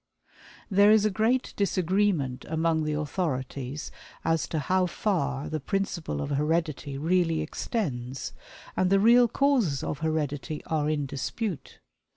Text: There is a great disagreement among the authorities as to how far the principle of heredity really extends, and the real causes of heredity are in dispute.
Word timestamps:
There 0.71 0.89
is 0.89 1.05
a 1.05 1.11
great 1.11 1.53
disagreement 1.55 2.43
among 2.49 2.85
the 2.85 2.93
authorities 2.93 3.91
as 4.25 4.47
to 4.47 4.57
how 4.57 4.87
far 4.87 5.47
the 5.47 5.59
principle 5.59 6.21
of 6.23 6.31
heredity 6.31 6.97
really 6.97 7.39
extends, 7.41 8.33
and 8.75 8.89
the 8.89 8.99
real 8.99 9.27
causes 9.27 9.83
of 9.83 9.99
heredity 9.99 10.63
are 10.65 10.89
in 10.89 11.05
dispute. 11.05 11.77